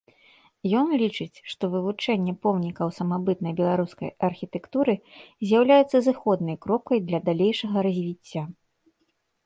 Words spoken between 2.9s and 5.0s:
самабытнай беларускай архітэктуры